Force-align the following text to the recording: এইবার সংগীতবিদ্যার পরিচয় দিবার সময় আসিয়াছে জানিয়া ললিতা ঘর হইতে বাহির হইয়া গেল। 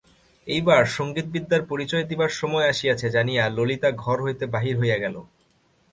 এইবার 0.47 0.81
সংগীতবিদ্যার 0.97 1.63
পরিচয় 1.65 2.05
দিবার 2.05 2.31
সময় 2.31 2.65
আসিয়াছে 2.67 3.07
জানিয়া 3.09 3.43
ললিতা 3.49 3.89
ঘর 4.03 4.17
হইতে 4.23 4.45
বাহির 4.45 4.75
হইয়া 4.79 4.97
গেল। 4.97 5.15